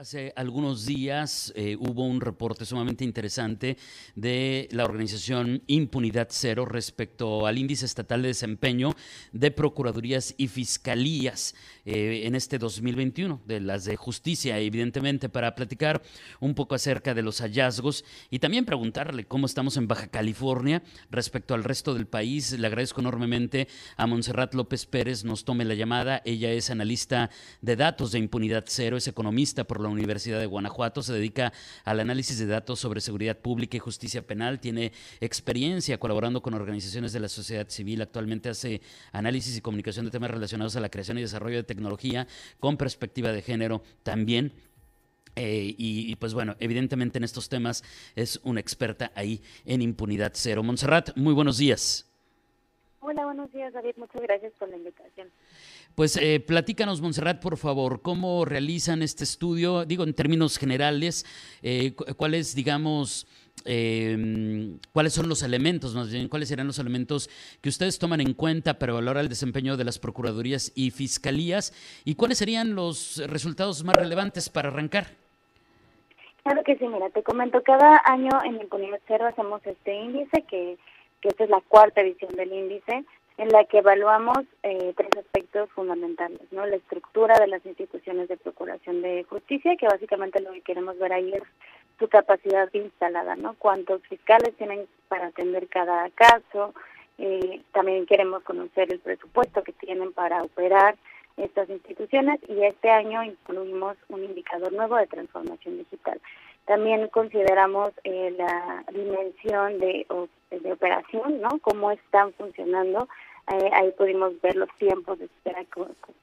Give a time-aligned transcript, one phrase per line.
[0.00, 3.76] Hace algunos días eh, hubo un reporte sumamente interesante
[4.14, 8.94] de la organización Impunidad Cero respecto al índice estatal de desempeño
[9.32, 11.54] de procuradurías y fiscalías
[11.84, 16.00] eh, en este 2021, de las de justicia, evidentemente, para platicar
[16.40, 21.52] un poco acerca de los hallazgos y también preguntarle cómo estamos en Baja California respecto
[21.52, 22.58] al resto del país.
[22.58, 26.22] Le agradezco enormemente a Montserrat López Pérez, nos tome la llamada.
[26.24, 27.28] Ella es analista
[27.60, 31.52] de datos de Impunidad Cero, es economista por la Universidad de Guanajuato, se dedica
[31.84, 37.12] al análisis de datos sobre seguridad pública y justicia penal, tiene experiencia colaborando con organizaciones
[37.12, 38.80] de la sociedad civil, actualmente hace
[39.12, 42.26] análisis y comunicación de temas relacionados a la creación y desarrollo de tecnología
[42.58, 44.52] con perspectiva de género también.
[45.36, 47.84] Eh, y, pues bueno, evidentemente en estos temas
[48.16, 50.62] es una experta ahí en impunidad cero.
[50.62, 52.06] Montserrat, muy buenos días.
[53.00, 55.28] Hola, buenos días David, muchas gracias por la invitación.
[55.94, 61.26] Pues eh, platícanos, Montserrat, por favor, cómo realizan este estudio, digo en términos generales,
[61.62, 63.26] eh, cuáles, digamos,
[63.64, 67.28] eh, cuáles son los elementos, más bien, cuáles serán los elementos
[67.60, 71.74] que ustedes toman en cuenta para valorar el desempeño de las procuradurías y fiscalías
[72.04, 75.08] y cuáles serían los resultados más relevantes para arrancar.
[76.42, 78.68] Claro que sí, mira, te comento, cada año en el
[79.06, 80.78] Cero hacemos este índice, que,
[81.20, 83.04] que esta es la cuarta edición del índice,
[83.40, 86.66] en la que evaluamos eh, tres aspectos fundamentales, ¿no?
[86.66, 91.14] La estructura de las instituciones de procuración de justicia, que básicamente lo que queremos ver
[91.14, 91.42] ahí es
[91.98, 93.54] su capacidad instalada, ¿no?
[93.58, 96.74] Cuántos fiscales tienen para atender cada caso.
[97.16, 100.96] Eh, también queremos conocer el presupuesto que tienen para operar
[101.38, 106.20] estas instituciones y este año incluimos un indicador nuevo de transformación digital.
[106.66, 110.06] También consideramos eh, la dimensión de,
[110.50, 111.58] de operación, ¿no?
[111.62, 113.08] Cómo están funcionando
[113.48, 115.64] eh, ahí pudimos ver los tiempos de espera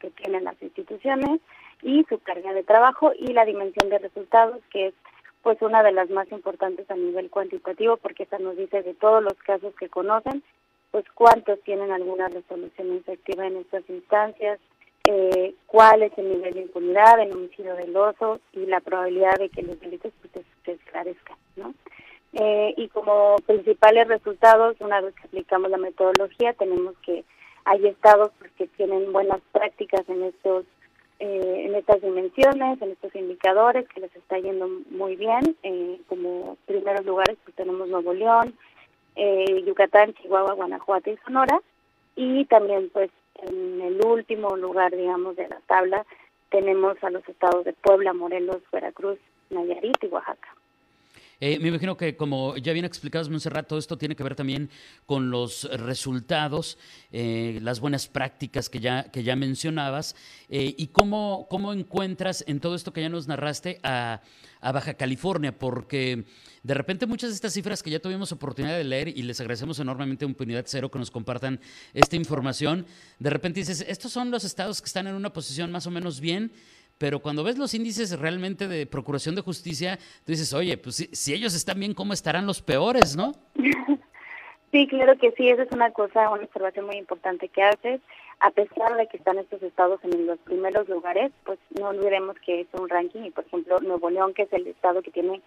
[0.00, 1.40] que, tienen las instituciones
[1.82, 4.94] y su carga de trabajo y la dimensión de resultados, que es
[5.42, 9.22] pues una de las más importantes a nivel cuantitativo, porque esta nos dice de todos
[9.22, 10.42] los casos que conocen,
[10.90, 14.60] pues cuántos tienen alguna resolución efectiva en estas instancias,
[15.04, 19.48] eh, cuál es el nivel de impunidad, el homicidio del oso y la probabilidad de
[19.48, 20.91] que los delitos pues, se ¿no?
[22.44, 27.24] Eh, y como principales resultados, una vez que aplicamos la metodología, tenemos que
[27.64, 30.64] hay estados pues, que tienen buenas prácticas en estos
[31.20, 35.56] eh, en estas dimensiones, en estos indicadores, que les está yendo muy bien.
[35.62, 38.56] Eh, como primeros lugares, pues tenemos Nuevo León,
[39.64, 41.60] Yucatán, Chihuahua, Guanajuato y Sonora.
[42.16, 46.04] Y también, pues, en el último lugar, digamos, de la tabla,
[46.50, 49.20] tenemos a los estados de Puebla, Morelos, Veracruz,
[49.50, 50.48] Nayarit y Oaxaca.
[51.44, 54.70] Eh, me imagino que, como ya bien explicado hace rato, esto tiene que ver también
[55.06, 56.78] con los resultados,
[57.10, 60.14] eh, las buenas prácticas que ya, que ya mencionabas,
[60.48, 64.22] eh, y cómo, cómo encuentras en todo esto que ya nos narraste a,
[64.60, 66.26] a, Baja California, porque
[66.62, 69.80] de repente muchas de estas cifras que ya tuvimos oportunidad de leer, y les agradecemos
[69.80, 71.58] enormemente a Impunidad Cero que nos compartan
[71.92, 72.86] esta información,
[73.18, 76.20] de repente dices, estos son los estados que están en una posición más o menos
[76.20, 76.52] bien,
[77.02, 81.06] pero cuando ves los índices realmente de procuración de justicia, tú dices, oye, pues si,
[81.06, 83.32] si ellos están bien, ¿cómo estarán los peores, no?
[84.70, 88.00] Sí, claro que sí, esa es una cosa, una observación muy importante que haces.
[88.40, 92.62] A pesar de que están estos estados en los primeros lugares, pues no olvidemos que
[92.62, 95.42] es un ranking y, por ejemplo, Nuevo León, que es el estado que tiene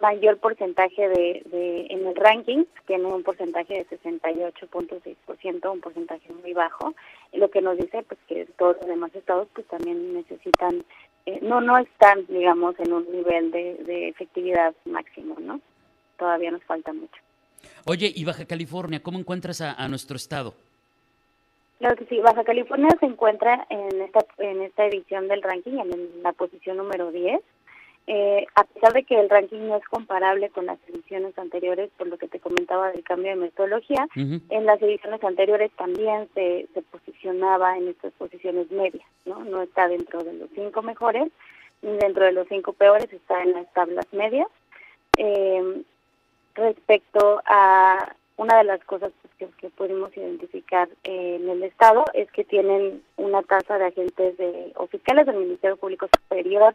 [0.00, 6.52] mayor porcentaje de, de en el ranking, tiene un porcentaje de 68.6%, un porcentaje muy
[6.52, 6.94] bajo,
[7.32, 10.84] lo que nos dice pues que todos los demás estados pues también necesitan,
[11.26, 15.60] eh, no no están digamos en un nivel de, de efectividad máximo, ¿no?
[16.18, 17.20] Todavía nos falta mucho.
[17.86, 20.54] Oye, ¿y Baja California, cómo encuentras a, a nuestro estado?
[21.78, 26.22] Claro que sí, Baja California se encuentra en esta, en esta edición del ranking en
[26.22, 27.40] la posición número 10
[28.12, 32.08] eh, a pesar de que el ranking no es comparable con las ediciones anteriores, por
[32.08, 36.82] lo que te comentaba del cambio de metodología, en las ediciones anteriores también se, se
[36.82, 39.44] posicionaba en estas posiciones medias, ¿no?
[39.44, 41.30] No está dentro de los cinco mejores,
[41.82, 44.48] ni dentro de los cinco peores, está en las tablas medias.
[45.16, 45.84] Eh,
[46.56, 52.04] respecto a una de las cosas pues, que, que, pudimos identificar eh, en el Estado
[52.14, 56.74] es que tienen una tasa de agentes de, o fiscales del Ministerio Público Superior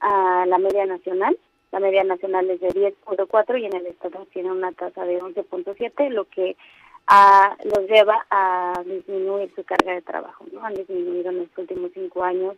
[0.00, 1.36] a la media nacional.
[1.72, 6.08] La media nacional es de 10.4 y en el estado tiene una tasa de 11.7,
[6.10, 6.56] lo que
[7.06, 10.44] a, los lleva a disminuir su carga de trabajo.
[10.52, 10.64] ¿no?
[10.64, 12.56] Han disminuido en los últimos cinco años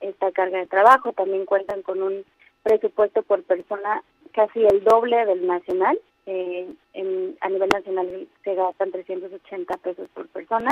[0.00, 1.12] esta carga de trabajo.
[1.12, 2.24] También cuentan con un
[2.62, 4.02] presupuesto por persona
[4.32, 5.98] casi el doble del nacional.
[6.26, 10.70] Eh, en, a nivel nacional se gastan 380 pesos por persona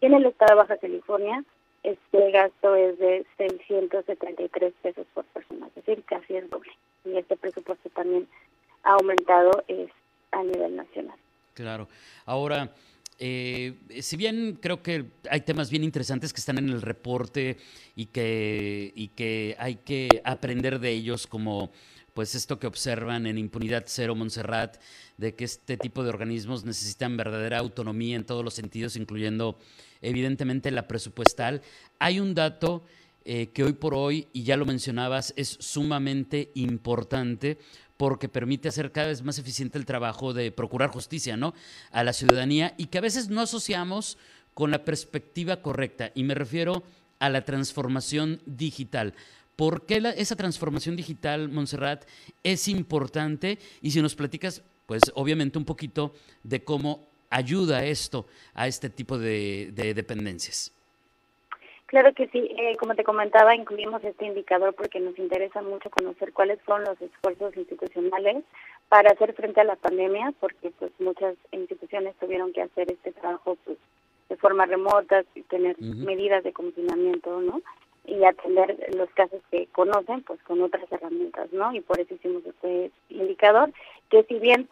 [0.00, 1.42] y en el estado de Baja California
[1.84, 5.24] este gasto es de 673 pesos por
[7.04, 8.26] Y este presupuesto también
[8.82, 9.90] ha aumentado es
[10.32, 11.16] a nivel nacional.
[11.54, 11.88] Claro.
[12.26, 12.72] Ahora,
[13.18, 17.58] eh, si bien creo que hay temas bien interesantes que están en el reporte
[17.94, 21.70] y que, y que hay que aprender de ellos, como
[22.12, 24.76] pues esto que observan en Impunidad Cero Montserrat,
[25.16, 29.58] de que este tipo de organismos necesitan verdadera autonomía en todos los sentidos, incluyendo
[30.00, 31.62] evidentemente la presupuestal.
[31.98, 32.84] Hay un dato
[33.26, 37.58] eh, que hoy por hoy, y ya lo mencionabas, es sumamente importante
[37.96, 41.54] porque permite hacer cada vez más eficiente el trabajo de procurar justicia ¿no?
[41.90, 44.18] a la ciudadanía y que a veces no asociamos
[44.52, 46.10] con la perspectiva correcta.
[46.14, 46.82] Y me refiero
[47.18, 49.14] a la transformación digital.
[49.56, 52.04] ¿Por qué esa transformación digital, Montserrat,
[52.42, 53.58] es importante?
[53.80, 56.12] Y si nos platicas, pues obviamente un poquito
[56.42, 60.73] de cómo ayuda esto a este tipo de dependencias.
[61.86, 66.32] Claro que sí, eh, como te comentaba, incluimos este indicador porque nos interesa mucho conocer
[66.32, 68.42] cuáles son los esfuerzos institucionales
[68.88, 73.56] para hacer frente a la pandemia, porque pues muchas instituciones tuvieron que hacer este trabajo
[73.64, 73.76] pues,
[74.28, 77.60] de forma remota, tener medidas de confinamiento, ¿no?
[78.06, 81.74] Y atender los casos que conocen, pues con otras herramientas, ¿no?
[81.74, 83.72] Y por eso hicimos este indicador,
[84.10, 84.68] que si bien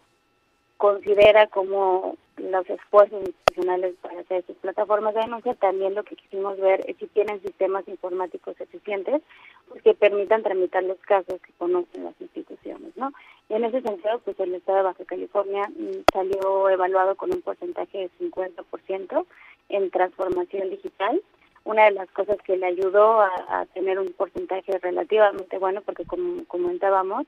[0.83, 6.59] considera como los esfuerzos institucionales para hacer sus plataformas de denuncia, también lo que quisimos
[6.59, 9.23] ver es si tienen sistemas informáticos eficientes
[9.69, 13.13] pues, que permitan tramitar los casos que conocen las instituciones, ¿no?
[13.49, 17.43] Y en ese sentido, pues el Estado de Baja California mm, salió evaluado con un
[17.43, 19.25] porcentaje de 50%
[19.69, 21.23] en transformación digital.
[21.63, 26.05] Una de las cosas que le ayudó a, a tener un porcentaje relativamente bueno, porque
[26.05, 27.25] como comentábamos,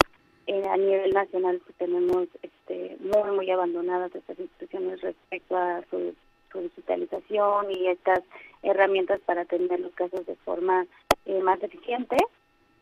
[0.46, 6.14] eh, a nivel nacional pues tenemos este, muy muy abandonadas estas instituciones respecto a su,
[6.54, 8.20] digitalización y estas
[8.62, 10.86] herramientas para atender los casos de forma
[11.26, 12.16] eh, más eficiente.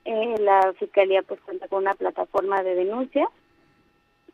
[0.04, 3.26] Eh, la fiscalía pues cuenta con una plataforma de denuncia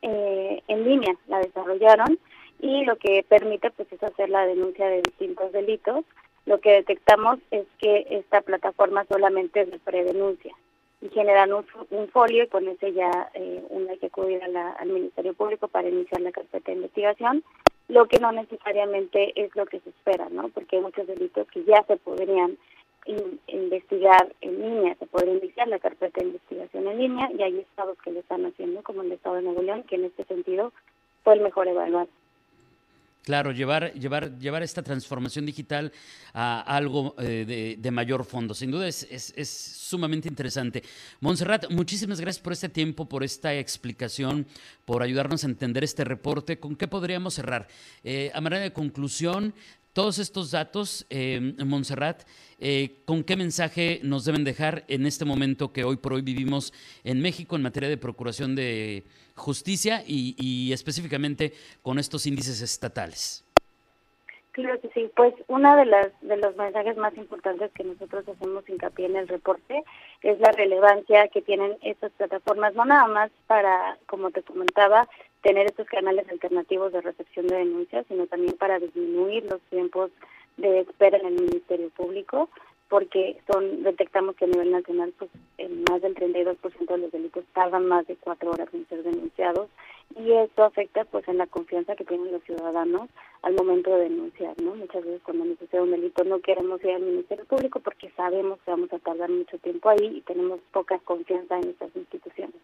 [0.00, 2.18] en línea, la desarrollaron
[2.58, 6.04] y lo que permite pues es hacer la denuncia de distintos delitos.
[6.44, 10.52] Lo que detectamos es que esta plataforma solamente es de predenuncia
[11.00, 15.34] y generan un, folio y con ese ya eh, uno hay que acudir al Ministerio
[15.34, 17.44] Público para iniciar la carpeta de investigación,
[17.88, 20.48] lo que no necesariamente es lo que se espera, ¿no?
[20.48, 22.58] Porque hay muchos delitos que ya se podrían
[23.46, 27.96] investigar en línea, se podría iniciar la carpeta de investigación en línea y hay estados
[28.04, 30.72] que lo están haciendo, como el estado de Nuevo León, que en este sentido
[31.24, 32.08] fue el mejor evaluado.
[33.28, 35.92] Claro, llevar, llevar, llevar esta transformación digital
[36.32, 38.54] a algo eh, de, mayor fondo.
[38.54, 40.82] Sin duda es, es, sumamente interesante.
[41.20, 44.46] Montserrat, muchísimas gracias por este tiempo, por esta explicación,
[44.86, 46.58] por ayudarnos a entender este reporte.
[46.58, 47.68] ¿Con qué podríamos cerrar?
[48.02, 49.52] Eh, a manera de conclusión,
[49.98, 52.22] todos estos datos, eh, Montserrat,
[52.60, 56.72] eh, ¿con qué mensaje nos deben dejar en este momento que hoy por hoy vivimos
[57.02, 59.02] en México en materia de procuración de
[59.34, 61.52] justicia y, específicamente
[61.82, 63.44] con estos índices estatales?
[64.52, 69.06] Claro que sí, pues uno de, de los mensajes más importantes que nosotros hacemos hincapié
[69.06, 69.82] en el reporte
[70.22, 75.08] es la relevancia que tienen estas plataformas, no nada más para, como te comentaba,
[75.42, 80.10] tener estos canales alternativos de recepción de denuncias, sino también para disminuir los tiempos
[80.56, 82.48] de espera en el Ministerio Público,
[82.88, 87.44] porque son detectamos que a nivel nacional pues en más del 32% de los delitos
[87.52, 89.68] tardan más de cuatro horas en ser denunciados
[90.16, 93.10] y eso afecta pues en la confianza que tienen los ciudadanos
[93.42, 94.74] al momento de denunciar, ¿no?
[94.74, 98.58] Muchas veces cuando nos sucede un delito no queremos ir al Ministerio Público porque sabemos
[98.64, 102.56] que vamos a tardar mucho tiempo ahí y tenemos poca confianza en estas instituciones.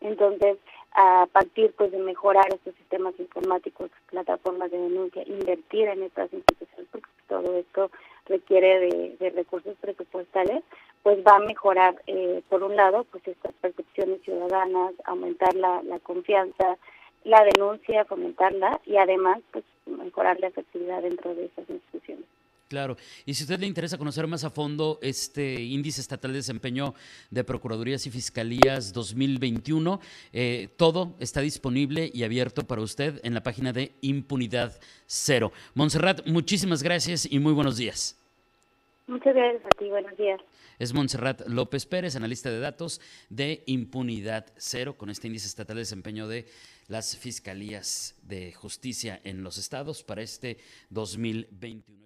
[0.00, 0.58] Entonces,
[0.96, 6.88] a partir pues de mejorar estos sistemas informáticos, plataformas de denuncia, invertir en estas instituciones,
[6.90, 7.90] porque todo esto
[8.24, 8.80] requiere
[9.20, 10.64] de, recursos presupuestales,
[11.02, 15.98] pues va a mejorar, eh, por un lado, pues estas percepciones ciudadanas, aumentar la, la
[15.98, 16.78] confianza,
[17.24, 21.85] la denuncia, fomentarla y además pues mejorar la efectividad dentro de estas instituciones.
[22.68, 22.96] Claro.
[23.24, 26.94] Y si a usted le interesa conocer más a fondo este índice estatal de desempeño
[27.30, 30.00] de Procuradurías y Fiscalías 2021,
[30.32, 35.52] eh, todo está disponible y abierto para usted en la página de Impunidad Cero.
[35.74, 38.18] Montserrat, muchísimas gracias y muy buenos días.
[39.06, 40.40] Muchas gracias a ti, buenos días.
[40.80, 45.82] Es Montserrat López Pérez, analista de datos de Impunidad Cero, con este índice estatal de
[45.82, 46.46] desempeño de
[46.88, 50.58] las Fiscalías de Justicia en los estados para este
[50.90, 52.05] 2021.